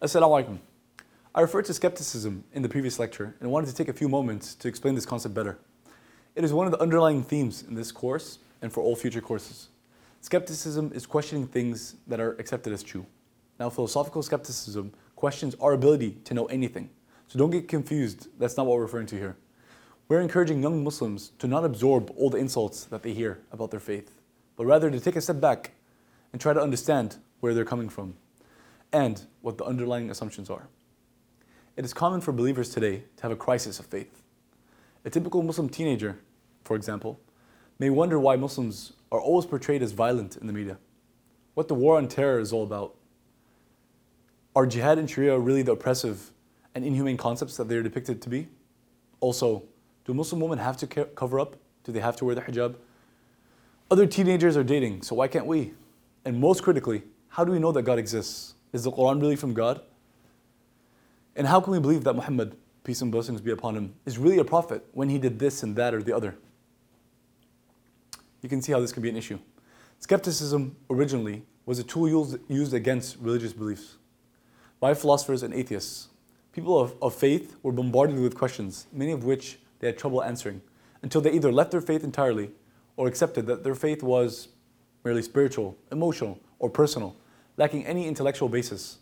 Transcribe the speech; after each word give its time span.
Assalamu 0.00 0.44
alaikum. 0.44 0.58
I 1.34 1.40
referred 1.40 1.64
to 1.64 1.74
skepticism 1.74 2.44
in 2.52 2.62
the 2.62 2.68
previous 2.68 3.00
lecture 3.00 3.34
and 3.40 3.50
wanted 3.50 3.66
to 3.66 3.74
take 3.74 3.88
a 3.88 3.92
few 3.92 4.08
moments 4.08 4.54
to 4.54 4.68
explain 4.68 4.94
this 4.94 5.04
concept 5.04 5.34
better. 5.34 5.58
It 6.36 6.44
is 6.44 6.52
one 6.52 6.68
of 6.68 6.70
the 6.70 6.80
underlying 6.80 7.24
themes 7.24 7.64
in 7.66 7.74
this 7.74 7.90
course 7.90 8.38
and 8.62 8.72
for 8.72 8.80
all 8.80 8.94
future 8.94 9.20
courses. 9.20 9.70
Skepticism 10.20 10.92
is 10.94 11.04
questioning 11.04 11.48
things 11.48 11.96
that 12.06 12.20
are 12.20 12.34
accepted 12.34 12.72
as 12.72 12.84
true. 12.84 13.06
Now, 13.58 13.70
philosophical 13.70 14.22
skepticism 14.22 14.92
questions 15.16 15.56
our 15.60 15.72
ability 15.72 16.18
to 16.26 16.32
know 16.32 16.46
anything. 16.46 16.90
So 17.26 17.36
don't 17.36 17.50
get 17.50 17.66
confused, 17.66 18.28
that's 18.38 18.56
not 18.56 18.66
what 18.66 18.76
we're 18.76 18.82
referring 18.82 19.08
to 19.08 19.16
here. 19.16 19.36
We're 20.06 20.20
encouraging 20.20 20.62
young 20.62 20.84
Muslims 20.84 21.32
to 21.40 21.48
not 21.48 21.64
absorb 21.64 22.12
all 22.16 22.30
the 22.30 22.38
insults 22.38 22.84
that 22.84 23.02
they 23.02 23.14
hear 23.14 23.40
about 23.50 23.72
their 23.72 23.80
faith, 23.80 24.14
but 24.54 24.64
rather 24.64 24.92
to 24.92 25.00
take 25.00 25.16
a 25.16 25.20
step 25.20 25.40
back 25.40 25.72
and 26.32 26.40
try 26.40 26.52
to 26.52 26.62
understand 26.62 27.16
where 27.40 27.52
they're 27.52 27.64
coming 27.64 27.88
from 27.88 28.14
and 28.92 29.26
what 29.42 29.58
the 29.58 29.64
underlying 29.64 30.10
assumptions 30.10 30.50
are. 30.50 30.68
It 31.76 31.84
is 31.84 31.94
common 31.94 32.20
for 32.20 32.32
believers 32.32 32.70
today 32.70 33.04
to 33.16 33.22
have 33.22 33.30
a 33.30 33.36
crisis 33.36 33.78
of 33.78 33.86
faith. 33.86 34.22
A 35.04 35.10
typical 35.10 35.42
Muslim 35.42 35.68
teenager, 35.68 36.18
for 36.64 36.76
example, 36.76 37.20
may 37.78 37.90
wonder 37.90 38.18
why 38.18 38.36
Muslims 38.36 38.94
are 39.12 39.20
always 39.20 39.46
portrayed 39.46 39.82
as 39.82 39.92
violent 39.92 40.36
in 40.36 40.46
the 40.46 40.52
media, 40.52 40.78
what 41.54 41.68
the 41.68 41.74
war 41.74 41.96
on 41.96 42.08
terror 42.08 42.40
is 42.40 42.52
all 42.52 42.64
about. 42.64 42.96
Are 44.56 44.66
jihad 44.66 44.98
and 44.98 45.08
Sharia 45.08 45.38
really 45.38 45.62
the 45.62 45.72
oppressive 45.72 46.32
and 46.74 46.84
inhumane 46.84 47.16
concepts 47.16 47.56
that 47.56 47.68
they're 47.68 47.82
depicted 47.82 48.20
to 48.22 48.28
be? 48.28 48.48
Also, 49.20 49.62
do 50.04 50.12
Muslim 50.14 50.40
women 50.40 50.58
have 50.58 50.76
to 50.78 50.86
cover 50.86 51.38
up? 51.38 51.56
Do 51.84 51.92
they 51.92 52.00
have 52.00 52.16
to 52.16 52.24
wear 52.24 52.34
the 52.34 52.40
hijab? 52.40 52.74
Other 53.90 54.06
teenagers 54.06 54.56
are 54.56 54.64
dating, 54.64 55.02
so 55.02 55.14
why 55.14 55.28
can't 55.28 55.46
we? 55.46 55.74
And 56.24 56.40
most 56.40 56.62
critically, 56.62 57.04
how 57.28 57.44
do 57.44 57.52
we 57.52 57.58
know 57.58 57.72
that 57.72 57.82
God 57.82 57.98
exists? 57.98 58.54
Is 58.72 58.84
the 58.84 58.92
Quran 58.92 59.20
really 59.20 59.36
from 59.36 59.54
God? 59.54 59.80
And 61.36 61.46
how 61.46 61.60
can 61.60 61.72
we 61.72 61.78
believe 61.78 62.04
that 62.04 62.14
Muhammad, 62.14 62.56
peace 62.84 63.00
and 63.00 63.12
blessings 63.12 63.40
be 63.40 63.50
upon 63.50 63.76
him, 63.76 63.94
is 64.04 64.18
really 64.18 64.38
a 64.38 64.44
prophet 64.44 64.84
when 64.92 65.08
he 65.08 65.18
did 65.18 65.38
this 65.38 65.62
and 65.62 65.76
that 65.76 65.94
or 65.94 66.02
the 66.02 66.14
other? 66.14 66.36
You 68.42 68.48
can 68.48 68.60
see 68.62 68.72
how 68.72 68.80
this 68.80 68.92
can 68.92 69.02
be 69.02 69.08
an 69.08 69.16
issue. 69.16 69.38
Skepticism 70.00 70.76
originally 70.90 71.42
was 71.66 71.78
a 71.78 71.84
tool 71.84 72.08
used, 72.48 72.74
against 72.74 73.18
religious 73.20 73.52
beliefs 73.52 73.96
by 74.80 74.94
philosophers 74.94 75.42
and 75.42 75.52
atheists. 75.52 76.08
People 76.52 76.78
of, 76.78 76.94
of 77.02 77.14
faith 77.14 77.56
were 77.62 77.72
bombarded 77.72 78.18
with 78.18 78.34
questions, 78.34 78.86
many 78.92 79.12
of 79.12 79.24
which 79.24 79.58
they 79.80 79.86
had 79.86 79.98
trouble 79.98 80.22
answering, 80.22 80.62
until 81.02 81.20
they 81.20 81.32
either 81.32 81.52
left 81.52 81.70
their 81.70 81.80
faith 81.80 82.04
entirely 82.04 82.50
or 82.96 83.06
accepted 83.06 83.46
that 83.46 83.64
their 83.64 83.74
faith 83.74 84.02
was 84.02 84.48
merely 85.04 85.22
spiritual, 85.22 85.76
emotional, 85.92 86.40
or 86.58 86.70
personal, 86.70 87.16
lacking 87.58 87.84
any 87.84 88.06
intellectual 88.06 88.48
basis 88.48 88.98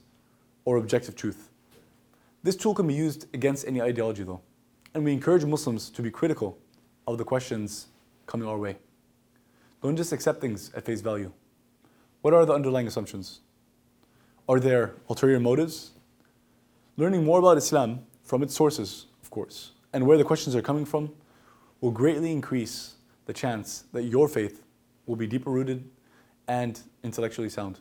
or 0.65 0.79
objective 0.79 1.15
truth. 1.15 1.51
This 2.43 2.57
tool 2.57 2.75
can 2.75 2.89
be 2.89 2.95
used 2.95 3.27
against 3.35 3.67
any 3.67 3.81
ideology, 3.81 4.25
though, 4.25 4.41
and 4.95 5.05
we 5.05 5.13
encourage 5.13 5.45
Muslims 5.45 5.91
to 5.91 6.03
be 6.03 6.11
critical 6.11 6.59
of 7.07 7.19
the 7.19 7.25
questions 7.25 7.89
coming 8.27 8.49
our 8.49 8.59
way. 8.59 8.77
Don't 9.83 9.97
just 9.97 10.13
accept 10.13 10.41
things 10.41 10.73
at 10.75 10.85
face 10.85 11.03
value. 11.03 11.31
What 12.23 12.33
are 12.33 12.47
the 12.47 12.55
underlying 12.55 12.87
assumptions? 12.87 13.41
Are 14.49 14.59
there 14.59 14.95
ulterior 15.09 15.39
motives? 15.39 15.91
Learning 16.97 17.25
more 17.25 17.39
about 17.39 17.59
Islam 17.59 18.07
from 18.23 18.43
its 18.43 18.55
sources, 18.55 19.07
of 19.23 19.31
course, 19.31 19.73
and 19.93 20.07
where 20.07 20.17
the 20.17 20.25
questions 20.25 20.57
are 20.57 20.63
coming 20.63 20.87
from 20.87 21.13
will 21.83 21.91
greatly 21.91 22.33
increase 22.33 22.95
the 23.27 23.35
chance 23.35 23.85
that 23.93 24.05
your 24.05 24.29
faith 24.29 24.63
will 25.05 25.17
be 25.17 25.27
deeper 25.27 25.51
rooted 25.51 25.89
and 26.49 26.81
intellectually 27.03 27.51
sound. 27.51 27.81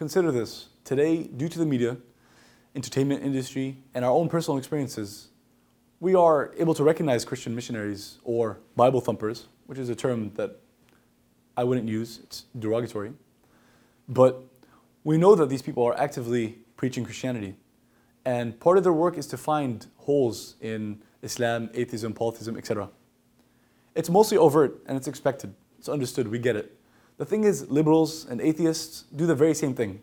Consider 0.00 0.32
this. 0.32 0.68
Today, 0.82 1.24
due 1.24 1.50
to 1.50 1.58
the 1.58 1.66
media, 1.66 1.98
entertainment 2.74 3.22
industry, 3.22 3.82
and 3.92 4.02
our 4.02 4.10
own 4.10 4.30
personal 4.30 4.56
experiences, 4.56 5.28
we 6.00 6.14
are 6.14 6.54
able 6.56 6.72
to 6.72 6.82
recognize 6.82 7.22
Christian 7.22 7.54
missionaries 7.54 8.16
or 8.24 8.60
Bible 8.76 9.02
thumpers, 9.02 9.48
which 9.66 9.78
is 9.78 9.90
a 9.90 9.94
term 9.94 10.32
that 10.36 10.56
I 11.54 11.64
wouldn't 11.64 11.86
use, 11.86 12.20
it's 12.22 12.44
derogatory. 12.58 13.12
But 14.08 14.42
we 15.04 15.18
know 15.18 15.34
that 15.34 15.50
these 15.50 15.60
people 15.60 15.84
are 15.84 16.00
actively 16.00 16.60
preaching 16.78 17.04
Christianity. 17.04 17.56
And 18.24 18.58
part 18.58 18.78
of 18.78 18.84
their 18.84 18.94
work 18.94 19.18
is 19.18 19.26
to 19.26 19.36
find 19.36 19.86
holes 19.98 20.56
in 20.62 21.02
Islam, 21.20 21.68
atheism, 21.74 22.14
polytheism, 22.14 22.56
etc. 22.56 22.88
It's 23.94 24.08
mostly 24.08 24.38
overt 24.38 24.80
and 24.86 24.96
it's 24.96 25.08
expected. 25.08 25.52
It's 25.78 25.90
understood, 25.90 26.28
we 26.28 26.38
get 26.38 26.56
it. 26.56 26.79
The 27.20 27.26
thing 27.26 27.44
is, 27.44 27.70
liberals 27.70 28.24
and 28.30 28.40
atheists 28.40 29.04
do 29.14 29.26
the 29.26 29.34
very 29.34 29.52
same 29.52 29.74
thing. 29.74 30.00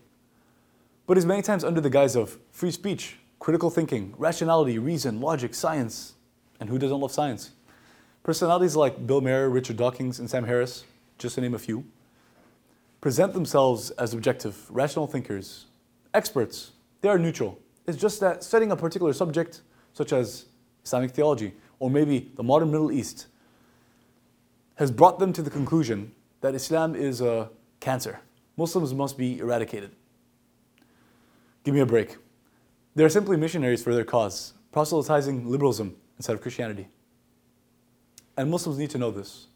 But 1.08 1.18
it's 1.18 1.26
many 1.26 1.42
times 1.42 1.64
under 1.64 1.82
the 1.82 1.90
guise 1.90 2.16
of 2.16 2.38
free 2.52 2.70
speech, 2.70 3.18
critical 3.40 3.72
thinking, 3.72 4.14
rationality, 4.20 4.78
reason, 4.78 5.20
logic, 5.20 5.56
science. 5.56 6.14
And 6.60 6.70
who 6.70 6.78
doesn't 6.78 7.00
love 7.00 7.12
science? 7.12 7.54
Personalities 8.22 8.76
like 8.76 9.08
Bill 9.08 9.20
Maher, 9.20 9.50
Richard 9.50 9.78
Dawkins, 9.78 10.20
and 10.20 10.30
Sam 10.30 10.44
Harris, 10.44 10.84
just 11.18 11.34
to 11.34 11.42
name 11.42 11.56
a 11.56 11.58
few, 11.58 11.86
present 13.02 13.34
themselves 13.34 13.90
as 13.90 14.14
objective, 14.14 14.70
rational 14.70 15.08
thinkers, 15.08 15.66
experts. 16.14 16.74
They 17.02 17.10
are 17.10 17.18
neutral. 17.18 17.58
It's 17.88 17.98
just 17.98 18.20
that 18.20 18.44
studying 18.44 18.72
a 18.72 18.76
particular 18.76 19.12
subject, 19.14 19.62
such 19.92 20.14
as 20.14 20.46
Islamic 20.86 21.10
theology, 21.10 21.54
or 21.80 21.90
maybe 21.90 22.32
the 22.36 22.44
modern 22.44 22.70
Middle 22.70 22.92
East, 22.92 23.26
has 24.76 24.92
brought 24.92 25.18
them 25.18 25.34
to 25.34 25.42
the 25.42 25.50
conclusion 25.50 26.12
that 26.42 26.56
Islam 26.56 26.96
is 26.96 27.22
a 27.22 27.50
cancer. 27.80 28.20
Muslims 28.56 28.94
must 28.94 29.18
be 29.18 29.40
eradicated. 29.40 29.92
Give 31.64 31.74
me 31.74 31.82
a 31.82 31.86
break. 31.86 32.18
They 32.96 33.04
are 33.04 33.10
simply 33.10 33.38
missionaries 33.38 33.84
for 33.84 33.94
their 33.94 34.06
cause, 34.06 34.54
proselytizing 34.72 35.50
liberalism 35.50 35.96
instead 36.18 36.34
of 36.34 36.42
Christianity. 36.42 36.88
And 38.36 38.50
Muslims 38.50 38.78
need 38.78 38.90
to 38.92 38.98
know 38.98 39.12
this. 39.12 39.48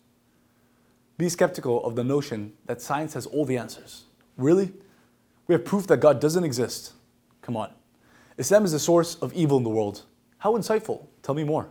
Be 1.18 1.30
skeptical 1.30 1.84
of 1.86 1.96
the 1.96 2.03
notion 2.03 2.53
that 2.66 2.81
science 2.81 3.14
has 3.14 3.25
all 3.25 3.46
the 3.46 3.58
answers. 3.58 4.03
Really? 4.38 4.74
We 5.47 5.53
have 5.53 5.66
proof 5.66 5.88
that 5.88 5.97
God 5.97 6.20
doesn't 6.20 6.44
exist. 6.44 6.94
Come 7.41 7.58
on. 7.58 7.72
Islam 8.38 8.66
is 8.66 8.72
the 8.72 8.80
source 8.80 9.16
of 9.16 9.34
evil 9.34 9.58
in 9.58 9.64
the 9.64 9.70
world. 9.70 10.03
How 10.40 10.58
insightful. 10.58 11.06
Tell 11.22 11.36
me 11.36 11.44
more. 11.44 11.70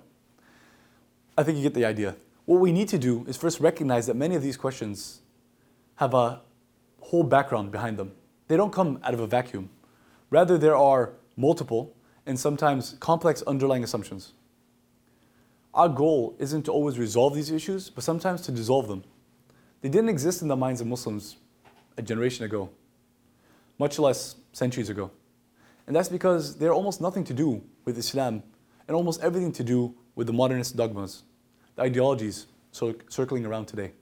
I 1.36 1.42
think 1.42 1.56
you 1.56 1.62
get 1.62 1.74
the 1.74 1.84
idea. 1.84 2.14
What 2.50 2.58
we 2.58 2.72
need 2.72 2.88
to 2.88 2.98
do 2.98 3.24
is 3.28 3.36
first 3.36 3.60
recognize 3.60 4.08
that 4.08 4.16
many 4.16 4.34
of 4.34 4.42
these 4.42 4.56
questions 4.56 5.20
have 5.94 6.14
a 6.14 6.40
whole 7.00 7.22
background 7.22 7.70
behind 7.70 7.96
them. 7.96 8.10
They 8.48 8.56
don't 8.56 8.72
come 8.72 8.98
out 9.04 9.14
of 9.14 9.20
a 9.20 9.26
vacuum. 9.28 9.70
Rather, 10.30 10.58
there 10.58 10.74
are 10.74 11.12
multiple 11.36 11.94
and 12.26 12.36
sometimes 12.36 12.96
complex 12.98 13.42
underlying 13.42 13.84
assumptions. 13.84 14.32
Our 15.74 15.88
goal 15.88 16.34
isn't 16.40 16.64
to 16.64 16.72
always 16.72 16.98
resolve 16.98 17.36
these 17.36 17.52
issues, 17.52 17.88
but 17.88 18.02
sometimes 18.02 18.40
to 18.46 18.50
dissolve 18.50 18.88
them. 18.88 19.04
They 19.80 19.88
didn't 19.88 20.08
exist 20.08 20.42
in 20.42 20.48
the 20.48 20.56
minds 20.56 20.80
of 20.80 20.88
Muslims 20.88 21.36
a 21.96 22.02
generation 22.02 22.44
ago, 22.44 22.70
much 23.78 23.96
less 23.96 24.34
centuries 24.52 24.90
ago. 24.90 25.12
And 25.86 25.94
that's 25.94 26.08
because 26.08 26.56
they're 26.56 26.74
almost 26.74 27.00
nothing 27.00 27.22
to 27.26 27.32
do 27.32 27.62
with 27.84 27.96
Islam 27.96 28.42
and 28.88 28.96
almost 28.96 29.20
everything 29.20 29.52
to 29.52 29.62
do 29.62 29.94
with 30.16 30.26
the 30.26 30.32
modernist 30.32 30.74
dogmas 30.74 31.22
ideologies 31.80 32.46
circling 32.72 33.46
around 33.46 33.66
today. 33.66 33.92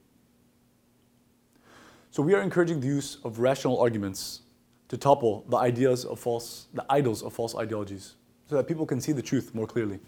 So 2.11 2.23
we 2.23 2.35
are 2.35 2.41
encouraging 2.41 2.81
the 2.81 2.87
use 2.87 3.19
of 3.25 3.39
rational 3.39 3.79
arguments 3.81 4.43
to 4.89 4.97
topple 4.97 5.45
the 5.49 5.57
ideas 5.57 6.05
of 6.05 6.19
false, 6.19 6.67
the 6.75 6.85
idols 6.91 7.23
of 7.23 7.33
false 7.33 7.55
ideologies, 7.55 8.15
so 8.49 8.57
that 8.57 8.67
people 8.67 8.87
can 8.87 9.01
see 9.01 9.13
the 9.13 9.23
truth 9.23 9.55
more 9.55 9.67
clearly. 9.67 10.01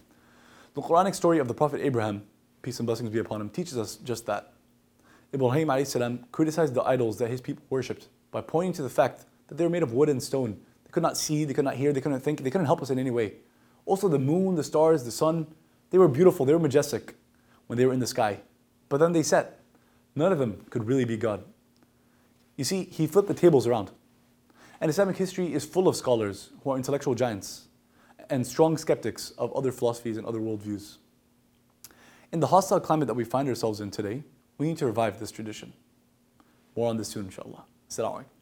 The 0.74 0.82
Quranic 0.82 1.14
story 1.14 1.38
of 1.38 1.48
the 1.48 1.54
Prophet 1.54 1.80
Abraham, 1.82 2.22
peace 2.62 2.78
and 2.78 2.86
blessings 2.86 3.10
be 3.10 3.18
upon 3.18 3.40
him, 3.40 3.50
teaches 3.50 3.76
us 3.76 3.96
just 3.96 4.26
that. 4.26 4.52
Ibrahim 5.32 5.84
salam 5.84 6.24
criticized 6.32 6.74
the 6.74 6.82
idols 6.82 7.18
that 7.18 7.30
his 7.30 7.40
people 7.40 7.62
worshipped 7.70 8.08
by 8.30 8.40
pointing 8.40 8.72
to 8.74 8.82
the 8.82 8.90
fact 8.90 9.26
that 9.48 9.56
they 9.56 9.64
were 9.64 9.70
made 9.70 9.82
of 9.82 9.92
wood 9.92 10.08
and 10.08 10.22
stone. 10.22 10.58
They 10.84 10.90
could 10.90 11.02
not 11.02 11.16
see, 11.16 11.44
they 11.44 11.54
could 11.54 11.64
not 11.64 11.76
hear, 11.76 11.92
they 11.92 12.00
couldn't 12.00 12.20
think, 12.20 12.42
they 12.42 12.50
couldn't 12.50 12.66
help 12.66 12.82
us 12.82 12.90
in 12.90 12.98
any 12.98 13.10
way. 13.10 13.34
Also, 13.84 14.08
the 14.08 14.18
moon, 14.18 14.54
the 14.54 14.64
stars, 14.64 15.04
the 15.04 15.10
sun, 15.10 15.46
they 15.90 15.98
were 15.98 16.08
beautiful, 16.08 16.46
they 16.46 16.52
were 16.52 16.58
majestic, 16.58 17.14
when 17.70 17.78
they 17.78 17.86
were 17.86 17.92
in 17.92 18.00
the 18.00 18.06
sky. 18.08 18.40
But 18.88 18.98
then 18.98 19.12
they 19.12 19.22
set. 19.22 19.60
None 20.16 20.32
of 20.32 20.40
them 20.40 20.66
could 20.70 20.88
really 20.88 21.04
be 21.04 21.16
God. 21.16 21.44
You 22.56 22.64
see, 22.64 22.82
he 22.86 23.06
flipped 23.06 23.28
the 23.28 23.32
tables 23.34 23.64
around. 23.64 23.92
And 24.80 24.90
Islamic 24.90 25.16
history 25.16 25.54
is 25.54 25.64
full 25.64 25.86
of 25.86 25.94
scholars 25.94 26.50
who 26.64 26.72
are 26.72 26.76
intellectual 26.76 27.14
giants 27.14 27.68
and 28.28 28.44
strong 28.44 28.76
skeptics 28.76 29.30
of 29.38 29.52
other 29.56 29.70
philosophies 29.70 30.16
and 30.16 30.26
other 30.26 30.40
worldviews. 30.40 30.96
In 32.32 32.40
the 32.40 32.48
hostile 32.48 32.80
climate 32.80 33.06
that 33.06 33.14
we 33.14 33.22
find 33.22 33.48
ourselves 33.48 33.80
in 33.80 33.92
today, 33.92 34.24
we 34.58 34.66
need 34.66 34.78
to 34.78 34.86
revive 34.86 35.20
this 35.20 35.30
tradition. 35.30 35.72
More 36.74 36.90
on 36.90 36.96
this 36.96 37.06
soon, 37.06 37.26
inshallah. 37.26 37.62
Assalamu 37.88 38.24
alaikum. 38.24 38.39